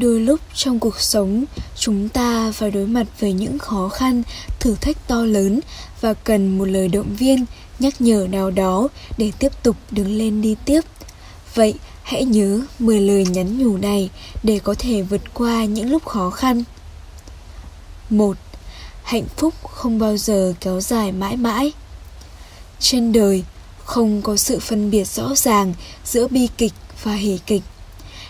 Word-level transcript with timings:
đôi 0.00 0.20
lúc 0.20 0.40
trong 0.54 0.78
cuộc 0.78 1.00
sống, 1.00 1.44
chúng 1.76 2.08
ta 2.08 2.52
phải 2.52 2.70
đối 2.70 2.86
mặt 2.86 3.06
với 3.20 3.32
những 3.32 3.58
khó 3.58 3.88
khăn, 3.88 4.22
thử 4.60 4.74
thách 4.74 5.08
to 5.08 5.24
lớn 5.24 5.60
và 6.00 6.14
cần 6.14 6.58
một 6.58 6.64
lời 6.64 6.88
động 6.88 7.16
viên, 7.18 7.44
nhắc 7.78 8.00
nhở 8.00 8.26
nào 8.30 8.50
đó 8.50 8.88
để 9.18 9.32
tiếp 9.38 9.52
tục 9.62 9.76
đứng 9.90 10.18
lên 10.18 10.42
đi 10.42 10.56
tiếp 10.64 10.80
vậy 11.54 11.74
hãy 12.02 12.24
nhớ 12.24 12.60
10 12.78 13.00
lời 13.00 13.24
nhắn 13.26 13.58
nhủ 13.58 13.76
này 13.76 14.10
để 14.42 14.58
có 14.58 14.74
thể 14.78 15.02
vượt 15.02 15.34
qua 15.34 15.64
những 15.64 15.90
lúc 15.90 16.06
khó 16.06 16.30
khăn 16.30 16.64
1. 18.10 18.36
Hạnh 19.02 19.26
phúc 19.36 19.54
không 19.70 19.98
bao 19.98 20.16
giờ 20.16 20.54
kéo 20.60 20.80
dài 20.80 21.12
mãi 21.12 21.36
mãi. 21.36 21.72
Trên 22.80 23.12
đời 23.12 23.44
không 23.84 24.22
có 24.22 24.36
sự 24.36 24.58
phân 24.60 24.90
biệt 24.90 25.04
rõ 25.04 25.34
ràng 25.34 25.74
giữa 26.04 26.28
bi 26.28 26.48
kịch 26.58 26.72
và 27.02 27.14
hỉ 27.14 27.38
kịch. 27.46 27.62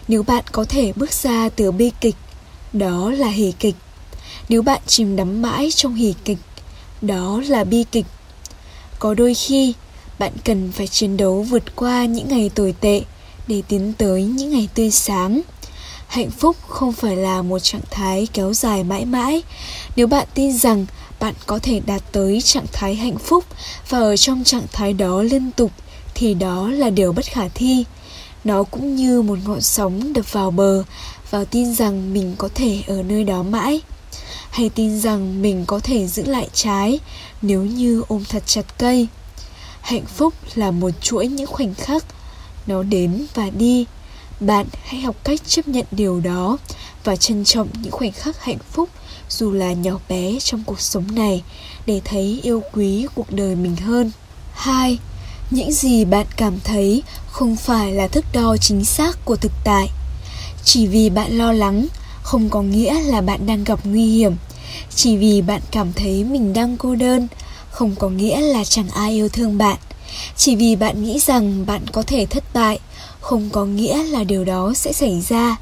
Nếu 0.08 0.22
bạn 0.22 0.44
có 0.52 0.64
thể 0.64 0.92
bước 0.96 1.12
ra 1.12 1.48
từ 1.48 1.72
bi 1.72 1.90
kịch, 2.00 2.16
đó 2.72 3.10
là 3.10 3.28
hỉ 3.28 3.52
kịch. 3.58 3.76
Nếu 4.48 4.62
bạn 4.62 4.80
chìm 4.86 5.16
đắm 5.16 5.42
mãi 5.42 5.70
trong 5.74 5.94
hỉ 5.94 6.14
kịch, 6.24 6.38
đó 7.02 7.42
là 7.48 7.64
bi 7.64 7.84
kịch. 7.92 8.06
Có 8.98 9.14
đôi 9.14 9.34
khi 9.34 9.74
bạn 10.18 10.32
cần 10.44 10.72
phải 10.72 10.86
chiến 10.86 11.16
đấu 11.16 11.42
vượt 11.42 11.76
qua 11.76 12.04
những 12.04 12.28
ngày 12.28 12.50
tồi 12.54 12.74
tệ 12.80 13.02
để 13.46 13.62
tiến 13.68 13.92
tới 13.98 14.22
những 14.22 14.50
ngày 14.50 14.68
tươi 14.74 14.90
sáng 14.90 15.40
hạnh 16.10 16.30
phúc 16.30 16.56
không 16.68 16.92
phải 16.92 17.16
là 17.16 17.42
một 17.42 17.58
trạng 17.58 17.80
thái 17.90 18.28
kéo 18.32 18.54
dài 18.54 18.84
mãi 18.84 19.04
mãi 19.04 19.42
nếu 19.96 20.06
bạn 20.06 20.26
tin 20.34 20.52
rằng 20.52 20.86
bạn 21.20 21.34
có 21.46 21.58
thể 21.62 21.80
đạt 21.86 22.02
tới 22.12 22.40
trạng 22.40 22.66
thái 22.72 22.94
hạnh 22.94 23.18
phúc 23.18 23.44
và 23.88 23.98
ở 23.98 24.16
trong 24.16 24.44
trạng 24.44 24.66
thái 24.72 24.92
đó 24.92 25.22
liên 25.22 25.50
tục 25.50 25.70
thì 26.14 26.34
đó 26.34 26.70
là 26.70 26.90
điều 26.90 27.12
bất 27.12 27.24
khả 27.24 27.48
thi 27.48 27.84
nó 28.44 28.62
cũng 28.62 28.96
như 28.96 29.22
một 29.22 29.38
ngọn 29.44 29.60
sóng 29.60 30.12
đập 30.12 30.32
vào 30.32 30.50
bờ 30.50 30.82
và 31.30 31.44
tin 31.44 31.74
rằng 31.74 32.12
mình 32.12 32.34
có 32.38 32.48
thể 32.54 32.82
ở 32.86 33.02
nơi 33.02 33.24
đó 33.24 33.42
mãi 33.42 33.80
hay 34.50 34.68
tin 34.68 35.00
rằng 35.00 35.42
mình 35.42 35.64
có 35.66 35.80
thể 35.80 36.06
giữ 36.06 36.24
lại 36.24 36.48
trái 36.52 36.98
nếu 37.42 37.62
như 37.62 38.02
ôm 38.08 38.24
thật 38.28 38.42
chặt 38.46 38.78
cây 38.78 39.08
hạnh 39.80 40.06
phúc 40.06 40.34
là 40.54 40.70
một 40.70 40.90
chuỗi 41.00 41.26
những 41.26 41.46
khoảnh 41.46 41.74
khắc 41.74 42.04
nó 42.66 42.82
đến 42.82 43.26
và 43.34 43.50
đi 43.50 43.86
bạn 44.40 44.66
hãy 44.84 45.00
học 45.00 45.16
cách 45.24 45.40
chấp 45.46 45.68
nhận 45.68 45.84
điều 45.90 46.20
đó 46.20 46.58
và 47.04 47.16
trân 47.16 47.44
trọng 47.44 47.68
những 47.82 47.92
khoảnh 47.92 48.12
khắc 48.12 48.44
hạnh 48.44 48.58
phúc 48.72 48.88
dù 49.28 49.52
là 49.52 49.72
nhỏ 49.72 49.98
bé 50.08 50.38
trong 50.40 50.62
cuộc 50.66 50.80
sống 50.80 51.14
này 51.14 51.42
để 51.86 52.00
thấy 52.04 52.40
yêu 52.42 52.62
quý 52.72 53.06
cuộc 53.14 53.30
đời 53.32 53.56
mình 53.56 53.76
hơn. 53.76 54.10
2. 54.52 54.98
Những 55.50 55.72
gì 55.72 56.04
bạn 56.04 56.26
cảm 56.36 56.60
thấy 56.64 57.02
không 57.30 57.56
phải 57.56 57.92
là 57.92 58.08
thước 58.08 58.24
đo 58.32 58.56
chính 58.56 58.84
xác 58.84 59.24
của 59.24 59.36
thực 59.36 59.52
tại. 59.64 59.88
Chỉ 60.64 60.86
vì 60.86 61.10
bạn 61.10 61.38
lo 61.38 61.52
lắng, 61.52 61.86
không 62.22 62.50
có 62.50 62.62
nghĩa 62.62 63.00
là 63.00 63.20
bạn 63.20 63.46
đang 63.46 63.64
gặp 63.64 63.78
nguy 63.84 64.06
hiểm. 64.06 64.36
Chỉ 64.94 65.16
vì 65.16 65.42
bạn 65.42 65.60
cảm 65.70 65.92
thấy 65.92 66.24
mình 66.24 66.52
đang 66.52 66.76
cô 66.76 66.94
đơn, 66.94 67.28
không 67.70 67.94
có 67.98 68.08
nghĩa 68.08 68.40
là 68.40 68.64
chẳng 68.64 68.88
ai 68.90 69.12
yêu 69.12 69.28
thương 69.28 69.58
bạn. 69.58 69.76
Chỉ 70.36 70.56
vì 70.56 70.76
bạn 70.76 71.04
nghĩ 71.04 71.18
rằng 71.18 71.66
bạn 71.66 71.86
có 71.92 72.02
thể 72.02 72.26
thất 72.26 72.44
bại, 72.54 72.78
không 73.20 73.50
có 73.50 73.64
nghĩa 73.64 74.02
là 74.02 74.24
điều 74.24 74.44
đó 74.44 74.72
sẽ 74.74 74.92
xảy 74.92 75.20
ra 75.20 75.56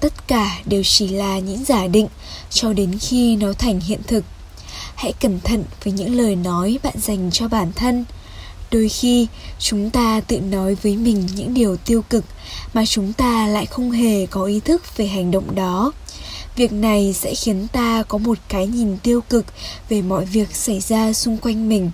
tất 0.00 0.28
cả 0.28 0.58
đều 0.64 0.82
chỉ 0.84 1.08
là 1.08 1.38
những 1.38 1.64
giả 1.64 1.86
định 1.86 2.08
cho 2.50 2.72
đến 2.72 2.98
khi 3.00 3.36
nó 3.36 3.52
thành 3.52 3.80
hiện 3.80 4.00
thực 4.06 4.24
hãy 4.94 5.12
cẩn 5.12 5.40
thận 5.40 5.64
với 5.84 5.92
những 5.92 6.16
lời 6.16 6.36
nói 6.36 6.78
bạn 6.82 6.94
dành 6.96 7.30
cho 7.32 7.48
bản 7.48 7.72
thân 7.76 8.04
đôi 8.70 8.88
khi, 8.88 9.26
chúng 9.58 9.90
ta 9.90 10.20
tự 10.20 10.40
nói 10.40 10.74
với 10.74 10.96
mình 10.96 11.28
những 11.36 11.54
điều 11.54 11.76
tiêu 11.76 12.02
cực 12.10 12.24
mà 12.74 12.86
chúng 12.86 13.12
ta 13.12 13.46
lại 13.46 13.66
không 13.66 13.90
hề 13.90 14.26
có 14.26 14.44
ý 14.44 14.60
thức 14.60 14.96
về 14.96 15.06
hành 15.06 15.30
động 15.30 15.54
đó. 15.54 15.92
Việc 16.56 16.72
này 16.72 17.12
sẽ 17.12 17.34
khiến 17.34 17.66
ta 17.72 18.02
có 18.08 18.18
một 18.18 18.38
cái 18.48 18.66
nhìn 18.66 18.98
tiêu 18.98 19.20
cực 19.20 19.46
về 19.88 20.02
mọi 20.02 20.24
việc 20.24 20.56
xảy 20.56 20.80
ra 20.80 21.12
xung 21.12 21.36
quanh 21.36 21.68
mình. 21.68 21.90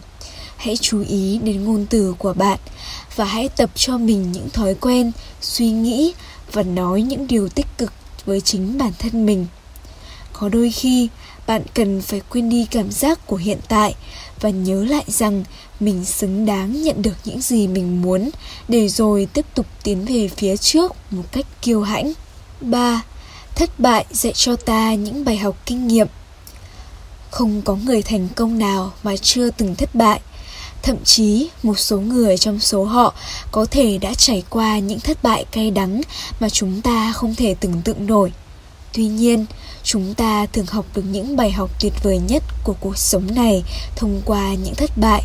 Hãy 0.57 0.77
chú 0.77 1.05
ý 1.09 1.39
đến 1.43 1.65
ngôn 1.65 1.87
từ 1.91 2.15
của 2.19 2.33
bạn 2.33 2.59
và 3.17 3.25
hãy 3.25 3.49
tập 3.49 3.71
cho 3.75 3.99
mình 3.99 4.33
những 4.33 4.51
thói 4.51 4.75
quen, 4.75 5.13
suy 5.41 5.71
nghĩ 5.71 6.13
và 6.53 6.63
nói 6.63 7.03
những 7.03 7.27
điều 7.27 7.49
tích 7.49 7.67
cực 7.79 7.93
với 8.27 8.41
chính 8.41 8.79
bản 8.79 8.93
thân 8.99 9.27
mình 9.27 9.47
có 10.43 10.49
đôi 10.49 10.71
khi 10.71 11.09
bạn 11.47 11.63
cần 11.75 12.03
phải 12.03 12.21
quên 12.31 12.49
đi 12.49 12.67
cảm 12.71 12.93
giác 12.93 13.27
của 13.27 13.37
hiện 13.37 13.59
tại 13.69 13.95
và 14.41 14.51
nhớ 14.51 14.85
lại 14.85 15.05
rằng 15.07 15.45
mình 15.81 16.05
xứng 16.05 16.47
đáng 16.47 16.83
nhận 16.83 17.03
được 17.03 17.17
những 17.25 17.41
gì 17.41 17.67
mình 17.67 18.03
muốn 18.03 18.31
để 18.69 18.89
rồi 18.89 19.29
tiếp 19.33 19.47
tục 19.55 19.67
tiến 19.83 20.05
về 20.05 20.29
phía 20.37 20.57
trước 20.57 20.93
một 21.11 21.23
cách 21.33 21.47
kiêu 21.63 21.83
hãnh 21.83 22.13
3. 22.61 23.03
Thất 23.55 23.81
bại 23.81 24.05
dạy 24.11 24.33
cho 24.33 24.57
ta 24.57 24.95
những 24.95 25.25
bài 25.25 25.37
học 25.37 25.57
kinh 25.67 25.89
nghiệm. 25.89 26.07
Không 27.31 27.63
có 27.63 27.77
người 27.77 28.03
thành 28.03 28.29
công 28.37 28.59
nào 28.59 28.93
mà 29.03 29.17
chưa 29.17 29.51
từng 29.51 29.75
thất 29.75 29.95
bại 29.95 30.21
Thậm 30.83 30.97
chí, 31.05 31.49
một 31.63 31.79
số 31.79 32.01
người 32.01 32.39
trong 32.39 32.61
số 32.61 32.85
họ 32.85 33.15
có 33.53 33.67
thể 33.71 33.99
đã 33.99 34.15
trải 34.15 34.43
qua 34.51 34.79
những 34.79 35.01
thất 35.01 35.23
bại 35.23 35.45
cay 35.53 35.71
đắng 35.71 36.01
mà 36.41 36.49
chúng 36.49 36.81
ta 36.83 37.13
không 37.13 37.35
thể 37.35 37.55
tưởng 37.61 37.83
tượng 37.85 38.07
nổi. 38.07 38.33
Tuy 38.93 39.07
nhiên, 39.07 39.47
chúng 39.83 40.15
ta 40.15 40.47
thường 40.47 40.67
học 40.67 40.85
được 40.95 41.03
những 41.11 41.37
bài 41.37 41.51
học 41.51 41.71
tuyệt 41.81 41.93
vời 42.03 42.19
nhất 42.19 42.43
của 42.65 42.75
cuộc 42.81 42.99
sống 42.99 43.35
này 43.35 43.65
thông 43.97 44.23
qua 44.25 44.55
những 44.55 44.75
thất 44.75 44.91
bại. 44.97 45.23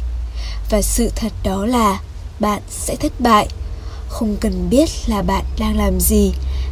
Và 0.70 0.82
sự 0.82 1.12
thật 1.16 1.32
đó 1.44 1.66
là 1.66 2.00
bạn 2.40 2.62
sẽ 2.70 2.96
thất 2.96 3.20
bại. 3.20 3.48
Không 4.10 4.38
cần 4.42 4.70
biết 4.70 4.90
là 5.08 5.22
bạn 5.22 5.46
đang 5.60 5.78
làm 5.78 6.00
gì, 6.00 6.32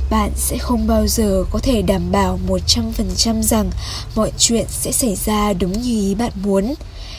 bạn 0.10 0.32
sẽ 0.36 0.58
không 0.58 0.88
bao 0.88 1.08
giờ 1.08 1.44
có 1.52 1.60
thể 1.60 1.82
đảm 1.82 2.12
bảo 2.12 2.40
100% 2.48 3.42
rằng 3.42 3.70
mọi 4.16 4.32
chuyện 4.38 4.66
sẽ 4.70 4.92
xảy 4.92 5.16
ra 5.16 5.54
đúng 5.54 5.82
như 5.82 6.00
ý 6.00 6.16
bạn 6.16 6.32
muốn. 6.44 6.74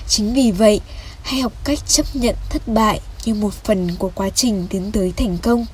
Chính 0.09 0.35
vì 0.35 0.51
vậy, 0.51 0.81
hãy 1.23 1.41
học 1.41 1.53
cách 1.65 1.79
chấp 1.87 2.07
nhận 2.15 2.35
thất 2.51 2.69
bại 2.69 3.01
như 3.25 3.35
một 3.35 3.55
phần 3.65 3.97
của 3.99 4.11
quá 4.15 4.31
trình 4.31 4.67
tiến 4.71 4.93
tới 4.93 5.13
thành 5.17 5.39
công 5.39 5.67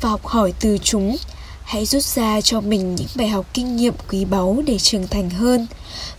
và 0.00 0.10
học 0.10 0.26
hỏi 0.26 0.52
từ 0.60 0.78
chúng 0.82 1.16
hãy 1.64 1.86
rút 1.86 2.02
ra 2.02 2.40
cho 2.40 2.60
mình 2.60 2.94
những 2.94 3.08
bài 3.14 3.28
học 3.28 3.46
kinh 3.54 3.76
nghiệm 3.76 3.94
quý 4.08 4.24
báu 4.24 4.62
để 4.66 4.78
trưởng 4.78 5.08
thành 5.08 5.30
hơn. 5.30 5.66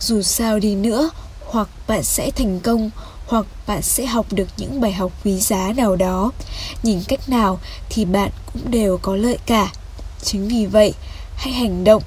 Dù 0.00 0.22
sao 0.22 0.58
đi 0.58 0.74
nữa, 0.74 1.10
hoặc 1.46 1.68
bạn 1.88 2.02
sẽ 2.02 2.30
thành 2.30 2.60
công, 2.60 2.90
hoặc 3.26 3.46
bạn 3.66 3.82
sẽ 3.82 4.06
học 4.06 4.26
được 4.32 4.48
những 4.56 4.80
bài 4.80 4.92
học 4.92 5.12
quý 5.24 5.40
giá 5.40 5.72
nào 5.76 5.96
đó. 5.96 6.32
Nhìn 6.82 7.02
cách 7.08 7.28
nào 7.28 7.58
thì 7.88 8.04
bạn 8.04 8.30
cũng 8.52 8.70
đều 8.70 8.98
có 8.98 9.16
lợi 9.16 9.38
cả. 9.46 9.72
Chính 10.22 10.48
vì 10.48 10.66
vậy, 10.66 10.94
hãy 11.36 11.52
hành 11.52 11.84
động, 11.84 12.02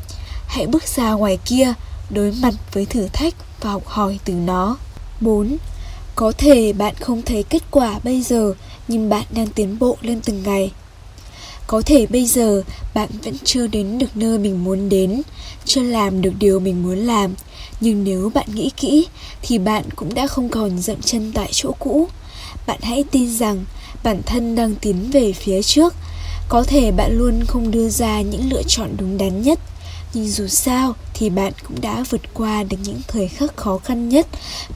hãy 0.47 0.67
bước 0.67 0.83
ra 0.87 1.11
ngoài 1.11 1.37
kia, 1.45 1.73
đối 2.09 2.31
mặt 2.31 2.53
với 2.73 2.85
thử 2.85 3.07
thách 3.13 3.33
và 3.61 3.71
học 3.71 3.87
hỏi 3.87 4.19
từ 4.25 4.33
nó. 4.33 4.77
4 5.21 5.57
có 6.15 6.31
thể 6.37 6.73
bạn 6.73 6.95
không 6.99 7.21
thấy 7.21 7.43
kết 7.43 7.63
quả 7.71 7.99
bây 8.03 8.21
giờ, 8.21 8.53
nhưng 8.87 9.09
bạn 9.09 9.23
đang 9.31 9.47
tiến 9.47 9.79
bộ 9.79 9.97
lên 10.01 10.21
từng 10.21 10.43
ngày 10.43 10.71
có 11.69 11.81
thể 11.85 12.05
bây 12.05 12.25
giờ, 12.25 12.63
bạn 12.93 13.09
vẫn 13.23 13.33
chưa 13.43 13.67
đến 13.67 13.97
được 13.97 14.17
nơi 14.17 14.37
mình 14.37 14.63
muốn 14.63 14.89
đến, 14.89 15.21
chưa 15.65 15.81
làm 15.81 16.21
được 16.21 16.33
điều 16.39 16.59
mình 16.59 16.83
muốn 16.83 16.97
làm. 16.97 17.33
Nhưng 17.81 18.03
nếu 18.03 18.31
bạn 18.33 18.47
nghĩ 18.53 18.71
kỹ, 18.77 19.07
thì 19.41 19.57
bạn 19.57 19.83
cũng 19.95 20.13
đã 20.13 20.27
không 20.27 20.49
còn 20.49 20.81
dậm 20.81 21.01
chân 21.01 21.31
tại 21.33 21.49
chỗ 21.51 21.71
cũ. 21.79 22.07
Bạn 22.67 22.79
hãy 22.81 23.03
tin 23.11 23.37
rằng 23.37 23.65
bản 24.03 24.21
thân 24.25 24.55
đang 24.55 24.75
tiến 24.75 25.11
về 25.11 25.33
phía 25.33 25.61
trước. 25.61 25.93
Có 26.49 26.63
thể 26.63 26.91
bạn 26.91 27.17
luôn 27.17 27.45
không 27.47 27.71
đưa 27.71 27.89
ra 27.89 28.21
những 28.21 28.49
lựa 28.49 28.63
chọn 28.67 28.89
đúng 28.97 29.17
đắn 29.17 29.41
nhất. 29.41 29.59
Nhưng 30.13 30.27
dù 30.27 30.47
sao, 30.47 30.95
thì 31.13 31.29
bạn 31.29 31.53
cũng 31.67 31.81
đã 31.81 32.03
vượt 32.09 32.21
qua 32.33 32.63
được 32.63 32.77
những 32.83 33.01
thời 33.07 33.27
khắc 33.27 33.57
khó 33.57 33.77
khăn 33.77 34.09
nhất 34.09 34.27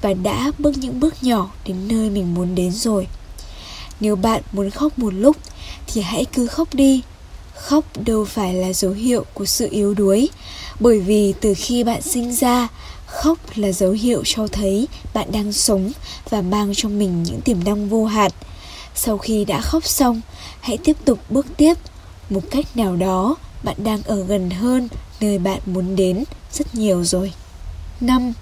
và 0.02 0.14
đã 0.14 0.52
bước 0.60 0.78
những 0.78 1.00
bước 1.00 1.24
nhỏ 1.24 1.52
đến 1.68 1.78
nơi 1.88 2.10
mình 2.10 2.34
muốn 2.34 2.56
đến 2.56 2.72
rồi. 2.72 3.08
Nếu 4.00 4.16
bạn 4.16 4.42
muốn 4.52 4.70
khóc 4.70 5.00
một 5.00 5.14
lúc 5.14 5.38
thì 5.88 6.02
hãy 6.02 6.26
cứ 6.34 6.48
khóc 6.48 6.74
đi 6.74 7.02
khóc 7.56 7.86
đâu 8.06 8.26
phải 8.26 8.54
là 8.54 8.74
dấu 8.74 8.92
hiệu 8.92 9.26
của 9.34 9.46
sự 9.46 9.68
yếu 9.72 9.94
đuối, 9.94 10.30
bởi 10.80 11.00
vì 11.00 11.34
từ 11.42 11.54
khi 11.58 11.84
bạn 11.84 12.02
sinh 12.02 12.36
ra, 12.36 12.68
khóc 13.06 13.38
là 13.56 13.72
dấu 13.72 13.92
hiệu 13.92 14.22
cho 14.26 14.48
thấy 14.48 14.88
bạn 15.14 15.32
đang 15.32 15.54
sống 15.54 15.92
và 16.30 16.42
mang 16.42 16.72
trong 16.76 17.00
mình 17.00 17.24
những 17.24 17.42
tiềm 17.42 17.64
năng 17.64 17.90
vô 17.90 18.06
hạn 18.06 18.32
sau 18.96 19.18
khi 19.18 19.46
đã 19.46 19.62
khóc 19.62 19.86
xong, 19.86 20.22
hãy 20.62 20.78
tiếp 20.78 20.98
tục 21.06 21.20
bước 21.30 21.46
tiếp 21.58 21.74
một 22.30 22.42
cách 22.52 22.78
nào 22.78 22.96
đó, 22.96 23.36
bạn 23.64 23.76
đang 23.84 24.04
ở 24.04 24.24
gần 24.24 24.50
hơn 24.50 24.88
nơi 25.22 25.40
bạn 25.40 25.60
muốn 25.66 25.96
đến 25.96 26.24
rất 26.52 26.76
nhiều 26.76 27.04
rồi. 27.04 27.34
5. 28.02 28.34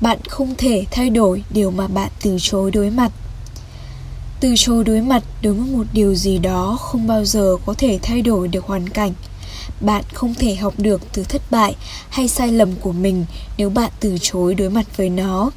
Bạn 0.00 0.18
không 0.28 0.54
thể 0.58 0.84
thay 0.90 1.10
đổi 1.10 1.44
điều 1.50 1.70
mà 1.70 1.86
bạn 1.86 2.10
từ 2.22 2.36
chối 2.40 2.70
đối 2.70 2.90
mặt. 2.90 3.12
Từ 4.44 4.54
chối 4.56 4.84
đối 4.84 5.00
mặt 5.00 5.22
đối 5.42 5.52
với 5.52 5.66
một 5.66 5.86
điều 5.92 6.14
gì 6.14 6.38
đó 6.38 6.78
không 6.80 7.06
bao 7.06 7.24
giờ 7.24 7.56
có 7.66 7.74
thể 7.78 7.98
thay 8.02 8.22
đổi 8.22 8.48
được 8.48 8.64
hoàn 8.64 8.88
cảnh. 8.88 9.12
Bạn 9.80 10.04
không 10.12 10.34
thể 10.34 10.54
học 10.54 10.74
được 10.78 11.02
từ 11.12 11.24
thất 11.24 11.42
bại 11.50 11.74
hay 12.08 12.28
sai 12.28 12.52
lầm 12.52 12.72
của 12.80 12.92
mình 12.92 13.24
nếu 13.56 13.70
bạn 13.70 13.90
từ 14.00 14.18
chối 14.20 14.54
đối 14.54 14.70
mặt 14.70 14.96
với 14.96 15.10
nó. 15.10 15.50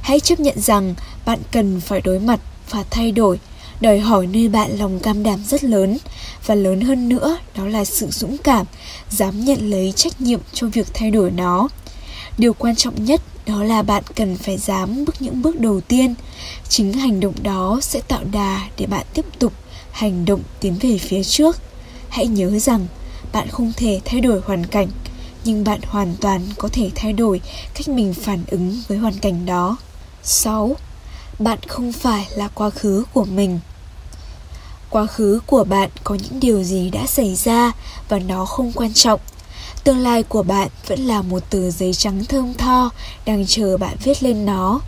Hãy 0.00 0.20
chấp 0.20 0.40
nhận 0.40 0.60
rằng 0.60 0.94
bạn 1.26 1.38
cần 1.52 1.80
phải 1.80 2.00
đối 2.00 2.18
mặt 2.20 2.40
và 2.70 2.84
thay 2.90 3.12
đổi. 3.12 3.40
đòi 3.80 3.98
hỏi 3.98 4.26
nơi 4.26 4.48
bạn 4.48 4.78
lòng 4.78 5.00
cam 5.00 5.22
đảm 5.22 5.44
rất 5.44 5.64
lớn 5.64 5.98
và 6.46 6.54
lớn 6.54 6.80
hơn 6.80 7.08
nữa, 7.08 7.38
đó 7.56 7.66
là 7.66 7.84
sự 7.84 8.06
dũng 8.10 8.38
cảm, 8.38 8.66
dám 9.10 9.44
nhận 9.44 9.70
lấy 9.70 9.92
trách 9.96 10.20
nhiệm 10.20 10.40
cho 10.52 10.66
việc 10.66 10.86
thay 10.94 11.10
đổi 11.10 11.30
nó 11.30 11.68
điều 12.38 12.54
quan 12.54 12.76
trọng 12.76 13.04
nhất 13.04 13.20
đó 13.46 13.62
là 13.62 13.82
bạn 13.82 14.02
cần 14.16 14.36
phải 14.36 14.58
dám 14.58 15.04
bước 15.04 15.22
những 15.22 15.42
bước 15.42 15.60
đầu 15.60 15.80
tiên 15.80 16.14
chính 16.68 16.92
hành 16.92 17.20
động 17.20 17.34
đó 17.42 17.78
sẽ 17.82 18.00
tạo 18.08 18.20
đà 18.32 18.68
để 18.78 18.86
bạn 18.86 19.06
tiếp 19.14 19.24
tục 19.38 19.52
hành 19.90 20.24
động 20.24 20.40
tiến 20.60 20.74
về 20.80 20.98
phía 20.98 21.24
trước 21.24 21.56
hãy 22.14 22.26
nhớ 22.26 22.58
rằng, 22.58 22.86
bạn 23.32 23.48
không 23.48 23.72
thể 23.76 24.00
thay 24.04 24.20
đổi 24.20 24.40
hoàn 24.46 24.66
cảnh, 24.66 24.88
nhưng 25.44 25.64
bạn 25.64 25.80
hoàn 25.86 26.14
toàn 26.20 26.42
có 26.58 26.68
thể 26.72 26.90
thay 26.94 27.12
đổi 27.12 27.40
cách 27.74 27.88
mình 27.88 28.14
phản 28.14 28.44
ứng 28.46 28.82
với 28.88 28.98
hoàn 28.98 29.18
cảnh 29.18 29.46
đó 29.46 29.76
6. 30.22 30.76
Bạn 31.38 31.58
không 31.68 31.92
phải 31.92 32.26
là 32.36 32.48
quá 32.48 32.70
khứ 32.70 33.04
của 33.12 33.24
mình. 33.24 33.60
Quá 34.90 35.06
khứ 35.06 35.40
của 35.46 35.64
bạn 35.64 35.90
có 36.04 36.14
những 36.14 36.40
điều 36.40 36.62
gì 36.62 36.90
đã 36.90 37.06
xảy 37.06 37.34
ra 37.34 37.72
và 38.08 38.18
nó 38.18 38.44
không 38.44 38.72
quan 38.72 38.92
trọng. 38.92 39.20
Tương 39.84 39.98
lai 39.98 40.22
của 40.22 40.42
bạn 40.42 40.68
vẫn 40.86 41.00
là 41.00 41.22
một 41.22 41.50
tờ 41.50 41.70
giấy 41.70 41.94
trắng 41.94 42.24
thơm 42.24 42.54
tho 42.54 42.90
đang 43.26 43.46
chờ 43.46 43.76
bạn 43.76 43.96
viết 44.04 44.22
lên 44.22 44.46
nó. 44.46 44.80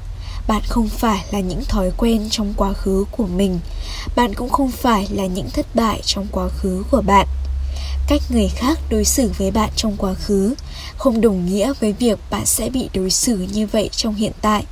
Bạn 0.49 0.63
không 0.69 0.89
phải 0.89 1.25
là 1.31 1.41
những 1.41 1.65
thói 1.65 1.91
quen 1.97 2.29
trong 2.31 2.55
quá 2.57 2.73
khứ 2.73 3.05
của 3.11 3.27
mình. 3.27 3.61
Bạn 4.17 4.35
cũng 4.35 4.51
không 4.51 4.71
phải 4.71 5.09
là 5.11 5.27
những 5.27 5.51
thất 5.51 5.67
bại 5.75 6.01
trong 6.05 6.27
quá 6.33 6.49
khứ 6.49 6.85
của 6.91 7.03
bạn 7.07 7.27
cách 8.09 8.23
người 8.31 8.49
khác 8.49 8.79
đối 8.91 9.05
xử 9.05 9.31
với 9.39 9.51
bạn 9.51 9.71
trong 9.77 9.97
quá 9.97 10.15
khứ 10.15 10.55
không 10.97 11.21
đồng 11.21 11.47
nghĩa 11.47 11.73
với 11.81 11.93
việc 11.93 12.19
bạn 12.31 12.47
sẽ 12.47 12.71
bị 12.71 12.89
đối 12.95 13.11
xử 13.11 13.47
như 13.53 13.67
vậy 13.67 13.91
trong 13.97 14.15
hiện 14.15 14.33
tại 14.41 14.65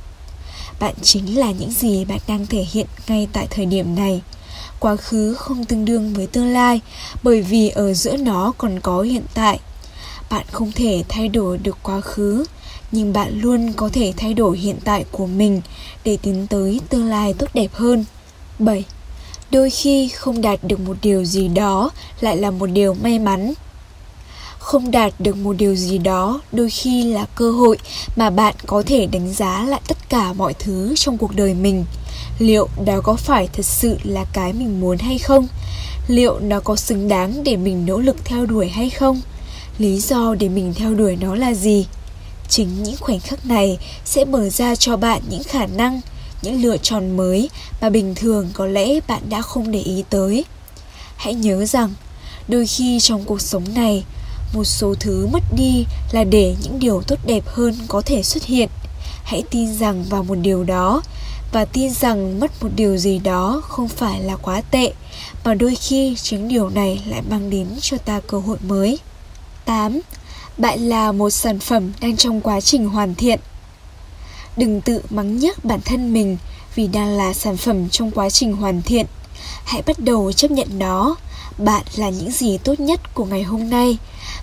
bạn 0.79 0.93
chính 1.01 1.39
là 1.39 1.51
những 1.51 1.71
gì 1.71 2.05
bạn 2.05 2.19
đang 2.27 2.45
thể 2.45 2.65
hiện 2.71 2.87
ngay 3.07 3.27
tại 3.33 3.47
thời 3.49 3.65
điểm 3.65 3.95
này 3.95 4.21
quá 4.79 4.95
khứ 4.95 5.33
không 5.33 5.65
tương 5.65 5.85
đương 5.85 6.13
với 6.13 6.27
tương 6.27 6.53
lai 6.53 6.81
bởi 7.23 7.41
vì 7.41 7.69
ở 7.69 7.93
giữa 7.93 8.17
nó 8.17 8.53
còn 8.57 8.79
có 8.79 9.01
hiện 9.01 9.23
tại 9.33 9.59
bạn 10.29 10.45
không 10.51 10.71
thể 10.71 11.03
thay 11.09 11.27
đổi 11.27 11.57
được 11.57 11.77
quá 11.83 12.01
khứ, 12.01 12.45
nhưng 12.91 13.13
bạn 13.13 13.41
luôn 13.41 13.73
có 13.73 13.89
thể 13.93 14.13
thay 14.17 14.33
đổi 14.33 14.57
hiện 14.57 14.77
tại 14.83 15.05
của 15.11 15.27
mình 15.27 15.61
để 16.03 16.17
tiến 16.21 16.47
tới 16.47 16.79
tương 16.89 17.05
lai 17.05 17.33
tốt 17.33 17.47
đẹp 17.53 17.73
hơn. 17.73 18.05
7 18.59 18.85
đôi 19.51 19.69
khi 19.69 20.07
không 20.07 20.41
đạt 20.41 20.59
được 20.63 20.79
một 20.79 20.97
điều 21.01 21.25
gì 21.25 21.47
đó 21.47 21.89
lại 22.21 22.37
là 22.37 22.51
một 22.51 22.65
điều 22.65 22.93
may 22.93 23.19
mắn. 23.19 23.53
Không 24.59 24.91
đạt 24.91 25.13
được 25.19 25.37
một 25.37 25.55
điều 25.57 25.75
gì 25.75 25.97
đó 25.97 26.41
đôi 26.51 26.69
khi 26.69 27.03
là 27.03 27.25
cơ 27.35 27.51
hội 27.51 27.77
mà 28.15 28.29
bạn 28.29 28.55
có 28.67 28.83
thể 28.85 29.05
đánh 29.05 29.33
giá 29.33 29.65
lại 29.67 29.81
tất 29.87 30.09
cả 30.09 30.33
mọi 30.33 30.53
thứ 30.53 30.93
trong 30.95 31.17
cuộc 31.17 31.35
đời 31.35 31.53
mình. 31.53 31.85
Liệu 32.39 32.67
đó 32.85 33.01
có 33.03 33.15
phải 33.15 33.49
thật 33.53 33.65
sự 33.65 33.97
là 34.03 34.25
cái 34.33 34.53
mình 34.53 34.81
muốn 34.81 34.97
hay 34.97 35.19
không? 35.19 35.47
Liệu 36.07 36.39
nó 36.39 36.59
có 36.59 36.75
xứng 36.75 37.07
đáng 37.07 37.43
để 37.43 37.55
mình 37.55 37.85
nỗ 37.85 37.97
lực 37.97 38.25
theo 38.25 38.45
đuổi 38.45 38.69
hay 38.69 38.89
không? 38.89 39.21
Lý 39.77 39.99
do 39.99 40.35
để 40.39 40.49
mình 40.49 40.73
theo 40.73 40.93
đuổi 40.93 41.15
nó 41.15 41.35
là 41.35 41.53
gì? 41.53 41.85
Chính 42.49 42.83
những 42.83 42.97
khoảnh 42.99 43.19
khắc 43.19 43.45
này 43.45 43.77
sẽ 44.05 44.25
mở 44.25 44.49
ra 44.49 44.75
cho 44.75 44.97
bạn 44.97 45.21
những 45.29 45.43
khả 45.43 45.65
năng, 45.65 46.01
những 46.41 46.61
lựa 46.61 46.77
chọn 46.77 47.17
mới 47.17 47.49
mà 47.81 47.89
bình 47.89 48.15
thường 48.15 48.49
có 48.53 48.65
lẽ 48.65 48.99
bạn 49.07 49.21
đã 49.29 49.41
không 49.41 49.71
để 49.71 49.79
ý 49.79 50.03
tới. 50.09 50.45
Hãy 51.15 51.33
nhớ 51.33 51.65
rằng, 51.65 51.93
đôi 52.47 52.67
khi 52.67 52.99
trong 52.99 53.23
cuộc 53.23 53.41
sống 53.41 53.63
này, 53.75 54.03
một 54.53 54.63
số 54.63 54.95
thứ 54.99 55.27
mất 55.31 55.43
đi 55.57 55.85
là 56.11 56.23
để 56.23 56.55
những 56.63 56.79
điều 56.79 57.01
tốt 57.01 57.19
đẹp 57.25 57.43
hơn 57.47 57.75
có 57.87 58.01
thể 58.01 58.23
xuất 58.23 58.43
hiện. 58.43 58.69
Hãy 59.23 59.43
tin 59.49 59.73
rằng 59.73 60.03
vào 60.09 60.23
một 60.23 60.35
điều 60.35 60.63
đó 60.63 61.01
và 61.51 61.65
tin 61.65 61.93
rằng 61.93 62.39
mất 62.39 62.63
một 62.63 62.69
điều 62.75 62.97
gì 62.97 63.19
đó 63.19 63.61
không 63.67 63.87
phải 63.87 64.19
là 64.19 64.35
quá 64.35 64.61
tệ, 64.71 64.93
mà 65.45 65.53
đôi 65.53 65.75
khi 65.75 66.15
chính 66.23 66.47
điều 66.47 66.69
này 66.69 67.01
lại 67.05 67.21
mang 67.29 67.49
đến 67.49 67.67
cho 67.81 67.97
ta 67.97 68.19
cơ 68.27 68.39
hội 68.39 68.57
mới. 68.67 68.99
8. 69.65 69.99
Bạn 70.57 70.79
là 70.79 71.11
một 71.11 71.29
sản 71.29 71.59
phẩm 71.59 71.91
đang 72.01 72.17
trong 72.17 72.41
quá 72.41 72.61
trình 72.61 72.89
hoàn 72.89 73.15
thiện. 73.15 73.39
Đừng 74.57 74.81
tự 74.81 75.01
mắng 75.09 75.39
nhắc 75.39 75.65
bản 75.65 75.79
thân 75.85 76.13
mình 76.13 76.37
vì 76.75 76.87
đang 76.87 77.17
là 77.17 77.33
sản 77.33 77.57
phẩm 77.57 77.89
trong 77.89 78.11
quá 78.11 78.29
trình 78.29 78.53
hoàn 78.53 78.81
thiện. 78.81 79.05
Hãy 79.65 79.81
bắt 79.81 79.99
đầu 79.99 80.31
chấp 80.31 80.51
nhận 80.51 80.67
nó. 80.79 81.15
Bạn 81.57 81.83
là 81.95 82.09
những 82.09 82.31
gì 82.31 82.57
tốt 82.57 82.79
nhất 82.79 83.13
của 83.13 83.25
ngày 83.25 83.43
hôm 83.43 83.69
nay. 83.69 83.97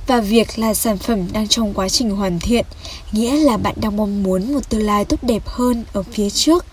Và 0.06 0.20
việc 0.20 0.58
là 0.58 0.74
sản 0.74 0.98
phẩm 0.98 1.32
đang 1.32 1.48
trong 1.48 1.74
quá 1.74 1.88
trình 1.88 2.10
hoàn 2.10 2.38
thiện 2.38 2.64
nghĩa 3.12 3.36
là 3.36 3.56
bạn 3.56 3.74
đang 3.80 3.96
mong 3.96 4.22
muốn 4.22 4.52
một 4.54 4.68
tương 4.68 4.86
lai 4.86 5.04
tốt 5.04 5.22
đẹp 5.22 5.42
hơn 5.46 5.84
ở 5.92 6.02
phía 6.02 6.30
trước. 6.30 6.66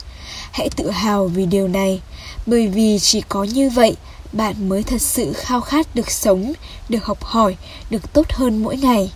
Hãy 0.52 0.70
tự 0.76 0.90
hào 0.90 1.28
vì 1.28 1.46
điều 1.46 1.68
này, 1.68 2.02
bởi 2.46 2.68
vì 2.68 3.00
chỉ 3.00 3.22
có 3.22 3.44
như 3.44 3.70
vậy 3.70 3.96
bạn 4.34 4.70
mới 4.70 4.84
thật 4.84 5.02
sự 5.02 5.34
khao 5.34 5.62
khát 5.62 5.96
được 5.96 6.12
sống, 6.12 6.54
được 6.90 7.06
học 7.06 7.24
hỏi, 7.24 7.56
được 7.90 8.14
tốt 8.14 8.26
hơn 8.30 8.64
mỗi 8.64 8.78
ngày 8.78 9.12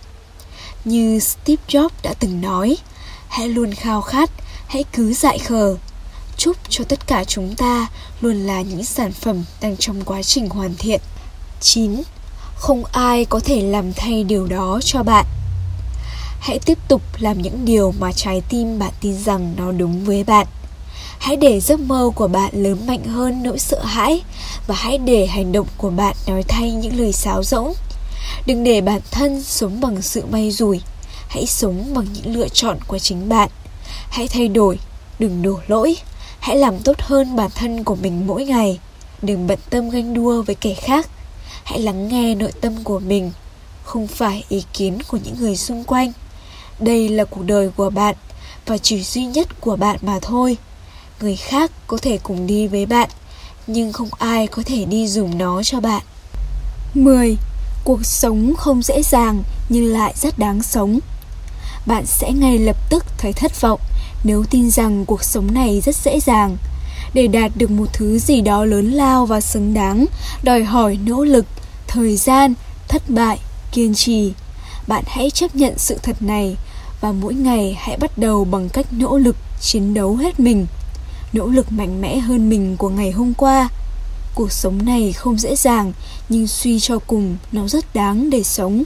như 0.84 1.20
steve 1.20 1.62
jobs 1.68 1.88
đã 2.02 2.14
từng 2.20 2.40
nói, 2.40 2.76
hãy 3.28 3.48
luôn 3.48 3.74
khao 3.74 4.00
khát, 4.00 4.30
hãy 4.66 4.84
cứ 4.92 5.12
dại 5.12 5.38
khờ 5.38 5.76
chúc 6.36 6.56
cho 6.68 6.84
tất 6.84 7.06
cả 7.06 7.24
chúng 7.24 7.54
ta 7.56 7.86
luôn 8.20 8.36
là 8.36 8.62
những 8.62 8.84
sản 8.84 9.12
phẩm 9.12 9.44
đang 9.60 9.76
trong 9.76 10.04
quá 10.04 10.22
trình 10.22 10.48
hoàn 10.48 10.74
thiện 10.78 11.00
9. 11.60 12.02
Không 12.54 12.84
ai 12.84 13.24
có 13.24 13.40
thể 13.40 13.62
làm 13.62 13.92
thay 13.92 14.24
điều 14.24 14.46
đó 14.46 14.80
cho 14.82 15.02
bạn. 15.02 15.26
Hãy 16.40 16.58
tiếp 16.58 16.78
tục 16.88 17.02
làm 17.18 17.42
những 17.42 17.64
điều 17.64 17.94
mà 17.98 18.12
trái 18.12 18.42
tim 18.48 18.78
bạn 18.78 18.92
tin 19.00 19.18
rằng 19.18 19.54
nó 19.56 19.72
đúng 19.72 20.04
với 20.04 20.24
bạn. 20.24 20.46
Hãy 21.18 21.36
để 21.36 21.60
giấc 21.60 21.80
mơ 21.80 22.10
của 22.14 22.28
bạn 22.28 22.50
lớn 22.62 22.86
mạnh 22.86 23.04
hơn 23.04 23.42
nỗi 23.42 23.58
sợ 23.58 23.84
hãi 23.84 24.22
và 24.66 24.74
hãy 24.74 24.98
để 24.98 25.26
hành 25.26 25.52
động 25.52 25.66
của 25.76 25.90
bạn 25.90 26.16
nói 26.26 26.42
thay 26.42 26.72
những 26.72 26.98
lời 26.98 27.12
sáo 27.12 27.42
rỗng. 27.42 27.72
Đừng 28.46 28.64
để 28.64 28.80
bản 28.80 29.00
thân 29.10 29.42
sống 29.42 29.80
bằng 29.80 30.02
sự 30.02 30.24
may 30.30 30.50
rủi. 30.50 30.80
Hãy 31.28 31.46
sống 31.46 31.94
bằng 31.94 32.06
những 32.14 32.36
lựa 32.36 32.48
chọn 32.48 32.78
của 32.86 32.98
chính 32.98 33.28
bạn. 33.28 33.50
Hãy 34.10 34.28
thay 34.28 34.48
đổi, 34.48 34.78
đừng 35.18 35.42
đổ 35.42 35.58
lỗi. 35.66 35.96
Hãy 36.40 36.56
làm 36.56 36.78
tốt 36.78 36.96
hơn 37.00 37.36
bản 37.36 37.50
thân 37.54 37.84
của 37.84 37.94
mình 37.94 38.26
mỗi 38.26 38.44
ngày. 38.44 38.78
Đừng 39.22 39.46
bận 39.46 39.58
tâm 39.70 39.90
ganh 39.90 40.14
đua 40.14 40.42
với 40.42 40.54
kẻ 40.54 40.74
khác. 40.74 41.08
Hãy 41.64 41.78
lắng 41.78 42.08
nghe 42.08 42.34
nội 42.34 42.52
tâm 42.60 42.84
của 42.84 42.98
mình, 42.98 43.30
không 43.84 44.06
phải 44.06 44.44
ý 44.48 44.62
kiến 44.72 44.98
của 45.08 45.18
những 45.24 45.34
người 45.40 45.56
xung 45.56 45.84
quanh. 45.84 46.12
Đây 46.78 47.08
là 47.08 47.24
cuộc 47.24 47.42
đời 47.42 47.70
của 47.76 47.90
bạn 47.90 48.14
và 48.66 48.78
chỉ 48.78 49.02
duy 49.02 49.24
nhất 49.24 49.60
của 49.60 49.76
bạn 49.76 49.96
mà 50.02 50.18
thôi 50.22 50.56
người 51.24 51.36
khác 51.36 51.70
có 51.86 51.98
thể 52.02 52.18
cùng 52.22 52.46
đi 52.46 52.66
với 52.66 52.86
bạn, 52.86 53.08
nhưng 53.66 53.92
không 53.92 54.08
ai 54.18 54.46
có 54.46 54.62
thể 54.66 54.84
đi 54.84 55.08
dùng 55.08 55.38
nó 55.38 55.62
cho 55.62 55.80
bạn. 55.80 56.02
10. 56.94 57.36
Cuộc 57.84 58.06
sống 58.06 58.54
không 58.56 58.82
dễ 58.82 59.02
dàng 59.02 59.42
nhưng 59.68 59.84
lại 59.84 60.14
rất 60.16 60.38
đáng 60.38 60.62
sống. 60.62 60.98
Bạn 61.86 62.06
sẽ 62.06 62.32
ngay 62.32 62.58
lập 62.58 62.76
tức 62.90 63.04
thấy 63.18 63.32
thất 63.32 63.60
vọng 63.60 63.80
nếu 64.24 64.44
tin 64.50 64.70
rằng 64.70 65.04
cuộc 65.04 65.24
sống 65.24 65.54
này 65.54 65.80
rất 65.80 65.96
dễ 65.96 66.20
dàng. 66.20 66.56
Để 67.14 67.26
đạt 67.26 67.52
được 67.56 67.70
một 67.70 67.86
thứ 67.92 68.18
gì 68.18 68.40
đó 68.40 68.64
lớn 68.64 68.90
lao 68.90 69.26
và 69.26 69.40
xứng 69.40 69.74
đáng, 69.74 70.06
đòi 70.42 70.64
hỏi 70.64 70.98
nỗ 71.06 71.24
lực, 71.24 71.46
thời 71.86 72.16
gian, 72.16 72.54
thất 72.88 73.02
bại, 73.10 73.38
kiên 73.72 73.94
trì. 73.94 74.32
Bạn 74.86 75.04
hãy 75.06 75.30
chấp 75.30 75.56
nhận 75.56 75.78
sự 75.78 75.98
thật 76.02 76.22
này 76.22 76.56
và 77.00 77.12
mỗi 77.12 77.34
ngày 77.34 77.76
hãy 77.78 77.96
bắt 77.96 78.18
đầu 78.18 78.44
bằng 78.44 78.68
cách 78.68 78.86
nỗ 78.90 79.18
lực 79.18 79.36
chiến 79.60 79.94
đấu 79.94 80.16
hết 80.16 80.40
mình 80.40 80.66
nỗ 81.34 81.46
lực 81.46 81.72
mạnh 81.72 82.00
mẽ 82.00 82.18
hơn 82.18 82.48
mình 82.48 82.76
của 82.76 82.88
ngày 82.88 83.10
hôm 83.10 83.34
qua. 83.34 83.68
Cuộc 84.34 84.52
sống 84.52 84.84
này 84.84 85.12
không 85.12 85.38
dễ 85.38 85.56
dàng, 85.56 85.92
nhưng 86.28 86.46
suy 86.46 86.80
cho 86.80 86.98
cùng, 86.98 87.36
nó 87.52 87.68
rất 87.68 87.94
đáng 87.94 88.30
để 88.30 88.42
sống. 88.42 88.84